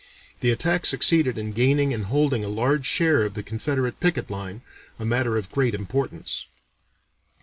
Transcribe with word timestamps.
The 0.39 0.49
attack 0.49 0.87
succeeded 0.87 1.37
in 1.37 1.51
gaining 1.51 1.93
and 1.93 2.05
holding 2.05 2.43
a 2.43 2.47
large 2.49 2.87
share 2.87 3.23
of 3.23 3.35
the 3.35 3.43
Confederate 3.43 3.99
picket 3.99 4.31
line, 4.31 4.63
a 4.97 5.05
matter 5.05 5.37
of 5.37 5.51
great 5.51 5.75
importance. 5.75 6.45